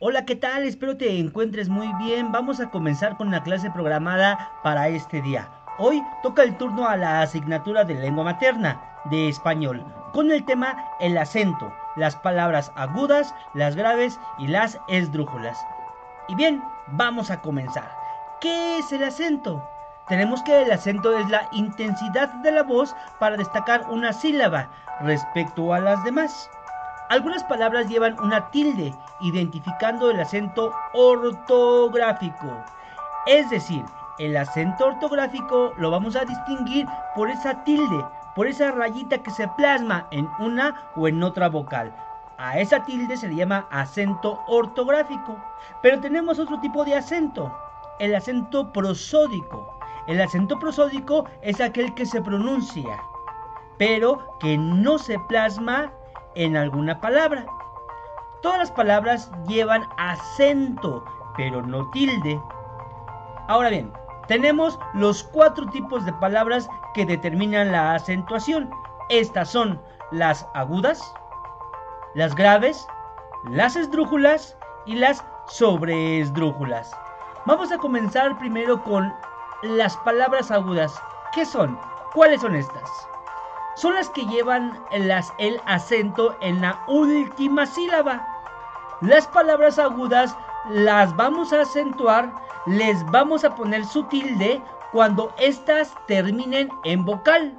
[0.00, 0.64] Hola, ¿qué tal?
[0.64, 2.32] Espero te encuentres muy bien.
[2.32, 5.48] Vamos a comenzar con la clase programada para este día.
[5.78, 10.76] Hoy toca el turno a la asignatura de lengua materna de español, con el tema
[10.98, 15.64] el acento, las palabras agudas, las graves y las esdrújulas.
[16.26, 17.88] Y bien, vamos a comenzar.
[18.40, 19.75] ¿Qué es el acento?
[20.08, 24.68] Tenemos que el acento es la intensidad de la voz para destacar una sílaba
[25.00, 26.48] respecto a las demás.
[27.08, 32.64] Algunas palabras llevan una tilde identificando el acento ortográfico.
[33.26, 33.84] Es decir,
[34.20, 36.86] el acento ortográfico lo vamos a distinguir
[37.16, 38.04] por esa tilde,
[38.36, 41.92] por esa rayita que se plasma en una o en otra vocal.
[42.38, 45.36] A esa tilde se le llama acento ortográfico.
[45.82, 47.52] Pero tenemos otro tipo de acento,
[47.98, 49.75] el acento prosódico.
[50.06, 53.02] El acento prosódico es aquel que se pronuncia,
[53.76, 55.92] pero que no se plasma
[56.36, 57.44] en alguna palabra.
[58.40, 61.04] Todas las palabras llevan acento,
[61.36, 62.40] pero no tilde.
[63.48, 63.92] Ahora bien,
[64.28, 68.70] tenemos los cuatro tipos de palabras que determinan la acentuación.
[69.08, 69.80] Estas son
[70.12, 71.12] las agudas,
[72.14, 72.86] las graves,
[73.50, 76.96] las esdrújulas y las sobreesdrújulas.
[77.44, 79.12] Vamos a comenzar primero con
[79.62, 81.00] las palabras agudas.
[81.32, 81.78] ¿Qué son?
[82.12, 83.08] ¿Cuáles son estas?
[83.76, 88.26] son las que llevan las, el acento en la última sílaba.
[89.02, 90.34] Las palabras agudas
[90.70, 92.32] las vamos a acentuar,
[92.66, 94.60] les vamos a poner su tilde
[94.92, 97.54] cuando éstas terminen en vocal.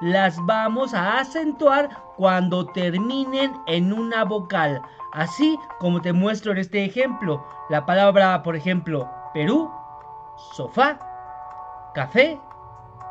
[0.00, 4.80] Las vamos a acentuar cuando terminen en una vocal.
[5.12, 7.44] Así como te muestro en este ejemplo.
[7.68, 9.70] La palabra, por ejemplo, Perú,
[10.36, 10.98] sofá,
[11.94, 12.40] café,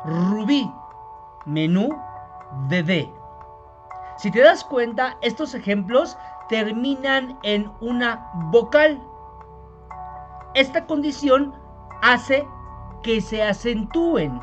[0.04, 0.70] rubí,
[1.46, 1.88] menú,
[2.68, 3.12] bebé.
[4.16, 6.16] Si te das cuenta, estos ejemplos
[6.48, 9.00] terminan en una vocal.
[10.54, 11.54] Esta condición
[12.02, 12.46] hace
[13.02, 14.40] que se acentúen.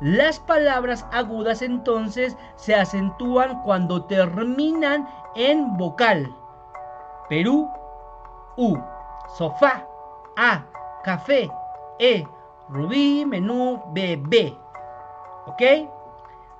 [0.00, 6.34] Las palabras agudas entonces se acentúan cuando terminan en vocal.
[7.28, 7.68] Perú,
[8.56, 8.78] U,
[9.36, 9.86] sofá,
[10.36, 10.64] A,
[11.02, 11.50] café,
[11.98, 12.26] E,
[12.68, 14.56] rubí, menú, bebé.
[15.46, 15.62] ¿Ok?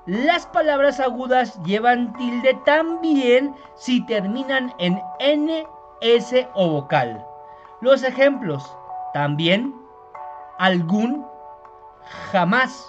[0.07, 5.67] Las palabras agudas llevan tilde también si terminan en N,
[6.01, 7.27] S o vocal.
[7.81, 8.77] Los ejemplos,
[9.13, 9.75] también,
[10.59, 11.27] algún,
[12.31, 12.89] jamás,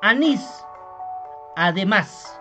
[0.00, 0.64] anís,
[1.56, 2.40] además.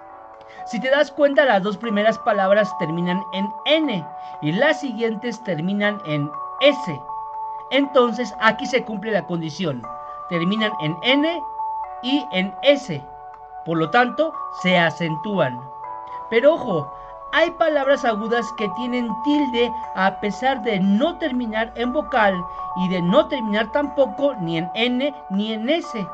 [0.68, 4.08] Si te das cuenta, las dos primeras palabras terminan en N
[4.42, 6.32] y las siguientes terminan en
[6.62, 7.02] S.
[7.72, 9.82] Entonces aquí se cumple la condición.
[10.30, 11.42] Terminan en N
[12.04, 13.04] y en S.
[13.66, 15.60] Por lo tanto, se acentúan.
[16.30, 16.92] Pero ojo,
[17.32, 22.34] hay palabras agudas que tienen tilde a pesar de no terminar en vocal
[22.78, 26.08] y de no terminar tampoco ni en N ni en S.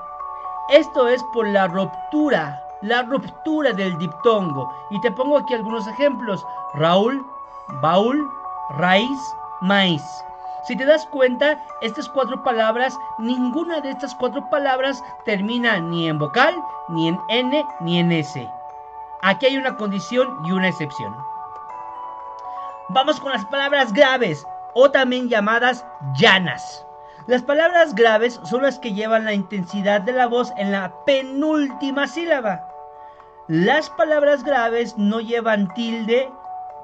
[0.69, 4.73] Esto es por la ruptura, la ruptura del diptongo.
[4.89, 6.45] Y te pongo aquí algunos ejemplos.
[6.75, 7.25] Raúl,
[7.81, 8.27] baúl,
[8.77, 9.19] raíz,
[9.61, 10.03] maíz.
[10.63, 16.19] Si te das cuenta, estas cuatro palabras, ninguna de estas cuatro palabras termina ni en
[16.19, 16.55] vocal,
[16.89, 18.47] ni en N, ni en S.
[19.23, 21.15] Aquí hay una condición y una excepción.
[22.89, 25.85] Vamos con las palabras graves o también llamadas
[26.15, 26.85] llanas.
[27.27, 32.07] Las palabras graves son las que llevan la intensidad de la voz en la penúltima
[32.07, 32.67] sílaba.
[33.47, 36.31] Las palabras graves no llevan tilde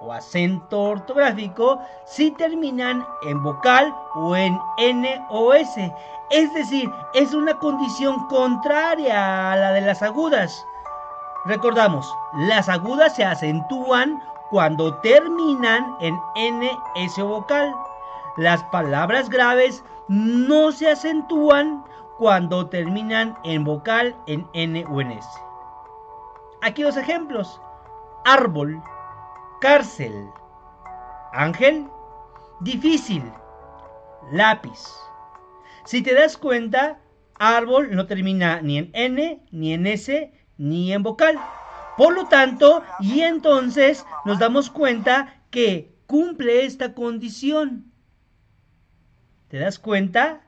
[0.07, 5.93] o acento ortográfico si terminan en vocal o en N o S.
[6.29, 10.65] Es decir, es una condición contraria a la de las agudas.
[11.45, 17.75] Recordamos, las agudas se acentúan cuando terminan en N, S o vocal.
[18.37, 21.83] Las palabras graves no se acentúan
[22.17, 25.29] cuando terminan en vocal en N o en S.
[26.61, 27.61] Aquí dos ejemplos.
[28.25, 28.81] Árbol,
[29.59, 30.13] cárcel.
[31.33, 31.87] Ángel,
[32.61, 33.23] difícil.
[34.31, 34.79] Lápiz.
[35.85, 36.99] Si te das cuenta,
[37.35, 41.39] árbol no termina ni en N, ni en S, ni en vocal.
[41.97, 47.91] Por lo tanto, y entonces nos damos cuenta que cumple esta condición.
[49.47, 50.41] ¿Te das cuenta?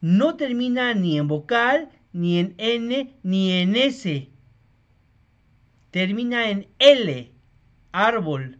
[0.00, 4.30] No termina ni en vocal, ni en N, ni en S.
[5.90, 7.37] Termina en L
[7.92, 8.58] árbol.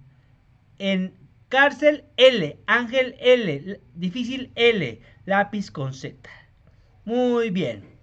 [0.78, 1.14] En
[1.48, 6.28] cárcel L, ángel L, difícil L, lápiz con Z.
[7.04, 7.98] Muy bien.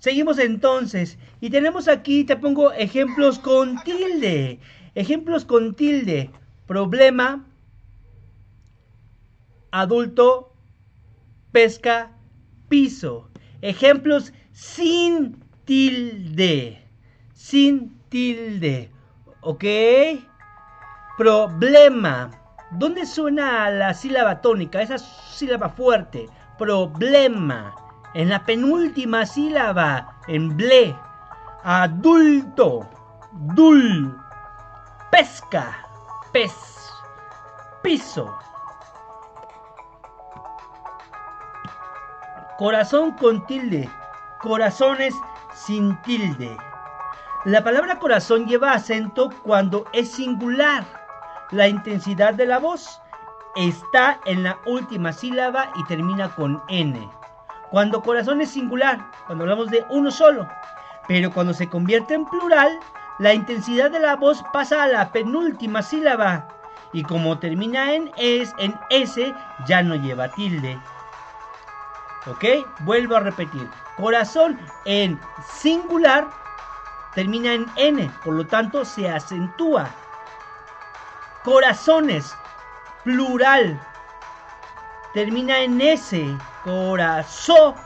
[0.00, 1.18] Seguimos entonces.
[1.40, 4.58] Y tenemos aquí, te pongo ejemplos con tilde.
[4.94, 6.30] Ejemplos con tilde.
[6.66, 7.46] Problema.
[9.70, 10.52] Adulto.
[11.52, 12.12] Pesca.
[12.68, 13.30] Piso.
[13.60, 16.82] Ejemplos sin tilde.
[17.34, 18.90] Sin tilde.
[19.42, 19.64] ¿Ok?
[21.20, 22.30] Problema.
[22.70, 24.80] ¿Dónde suena la sílaba tónica?
[24.80, 26.30] Esa sílaba fuerte.
[26.56, 27.74] Problema
[28.14, 30.96] en la penúltima sílaba, en ble,
[31.62, 32.88] adulto,
[33.32, 34.18] dul,
[35.10, 35.86] pesca,
[36.32, 36.54] pez,
[37.82, 38.34] piso.
[42.56, 43.90] Corazón con tilde,
[44.40, 45.14] corazones
[45.52, 46.56] sin tilde.
[47.44, 50.99] La palabra corazón lleva acento cuando es singular.
[51.50, 53.00] La intensidad de la voz
[53.56, 57.10] está en la última sílaba y termina con N.
[57.70, 60.48] Cuando corazón es singular, cuando hablamos de uno solo.
[61.08, 62.78] Pero cuando se convierte en plural,
[63.18, 66.46] la intensidad de la voz pasa a la penúltima sílaba.
[66.92, 69.34] Y como termina en es, en S,
[69.66, 70.78] ya no lleva tilde.
[72.26, 72.44] ¿Ok?
[72.80, 73.68] Vuelvo a repetir.
[73.96, 75.18] Corazón en
[75.52, 76.28] singular
[77.16, 79.90] termina en N, por lo tanto se acentúa.
[81.44, 82.36] Corazones,
[83.02, 83.80] plural,
[85.14, 87.78] termina en S, corazones.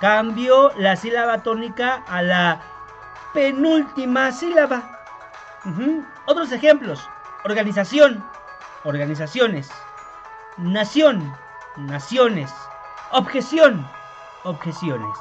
[0.00, 2.60] Cambio la sílaba tónica a la
[3.32, 4.82] penúltima sílaba.
[6.26, 7.08] Otros ejemplos.
[7.44, 8.22] Organización,
[8.84, 9.70] organizaciones.
[10.58, 11.34] Nación,
[11.76, 12.52] naciones.
[13.12, 13.88] Objeción,
[14.44, 15.18] objeciones.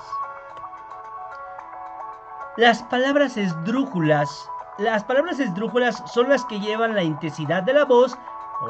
[2.57, 4.50] Las palabras esdrújulas.
[4.81, 8.17] Las palabras esdrújulas son las que llevan la intensidad de la voz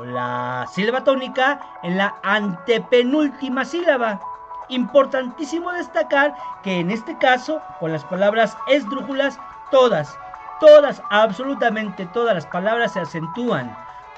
[0.04, 4.20] la sílaba tónica en la antepenúltima sílaba.
[4.68, 10.20] Importantísimo destacar que en este caso, con las palabras esdrújulas, todas,
[10.60, 13.74] todas, absolutamente todas las palabras se acentúan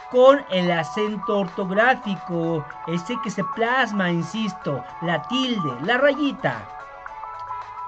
[0.09, 6.82] con el acento ortográfico, ese que se plasma, insisto, la tilde, la rayita.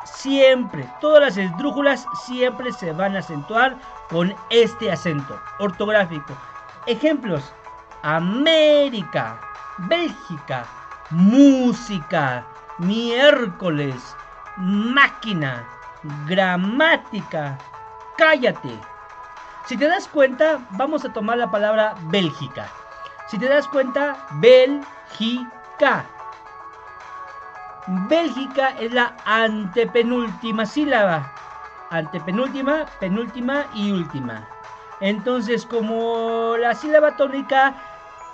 [0.06, 3.76] Siempre, todas las esdrújulas siempre se van a acentuar
[4.10, 6.34] con este acento ortográfico.
[6.86, 7.54] Ejemplos,
[8.04, 9.40] América,
[9.80, 10.66] Bélgica,
[11.10, 12.46] música,
[12.78, 13.96] miércoles,
[14.58, 15.68] máquina,
[16.28, 17.58] gramática,
[18.18, 18.80] cállate.
[19.66, 22.68] Si te das cuenta, vamos a tomar la palabra Bélgica.
[23.28, 26.06] Si te das cuenta, Bélgica.
[27.88, 31.32] Bélgica es la antepenúltima sílaba.
[31.92, 34.48] Antepenúltima, penúltima y última.
[35.02, 37.76] Entonces, como la sílaba tónica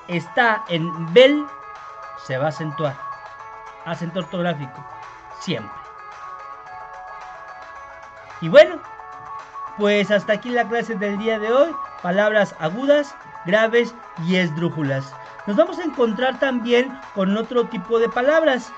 [0.08, 1.46] está en bel,
[2.26, 2.96] se va a acentuar.
[3.86, 4.86] Acento ortográfico,
[5.40, 5.72] siempre.
[8.40, 8.80] Y bueno,
[9.78, 11.76] pues hasta aquí la clase del día de hoy.
[12.02, 13.16] Palabras agudas,
[13.46, 13.94] graves
[14.26, 15.14] y esdrújulas.
[15.46, 18.72] Nos vamos a encontrar también con otro tipo de palabras.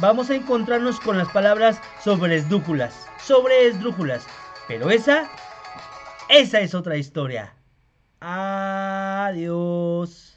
[0.00, 3.08] Vamos a encontrarnos con las palabras sobre esdrújulas.
[3.22, 4.26] Sobre esdrújulas.
[4.68, 5.30] Pero esa,
[6.28, 7.54] esa es otra historia.
[8.20, 10.31] Adiós.